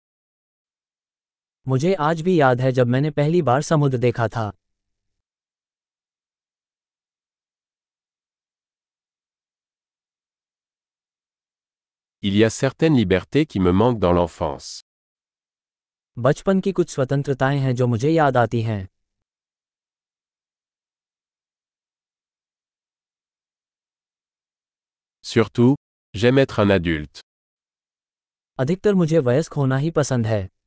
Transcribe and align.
मुझे 1.67 1.93
आज 2.01 2.21
भी 2.25 2.39
याद 2.39 2.61
है 2.61 2.71
जब 2.71 2.87
मैंने 2.93 3.09
पहली 3.11 3.41
बार 3.47 3.61
समुद्र 3.63 3.97
देखा 4.05 4.27
था 4.35 4.51
Il 12.29 12.35
y 12.37 12.43
a 12.45 12.49
certaines 12.53 12.97
libertés 12.99 13.45
qui 13.51 13.59
me 13.65 13.71
manquent 13.81 13.99
dans 14.01 14.11
l'enfance. 14.17 14.65
बचपन 16.19 16.59
की 16.65 16.71
कुछ 16.79 16.89
स्वतंत्रताएं 16.89 17.57
हैं 17.59 17.73
जो 17.75 17.87
मुझे 17.87 18.09
याद 18.09 18.37
आती 18.37 18.61
हैं 18.61 18.85
Surtout, 25.33 25.75
j'aime 26.21 26.39
être 26.45 26.59
un 26.65 26.69
adulte. 26.79 27.23
अधिकतर 28.59 28.93
मुझे 29.01 29.19
वयस्क 29.29 29.53
होना 29.57 29.77
ही 29.87 29.91
पसंद 30.01 30.27
है 30.35 30.60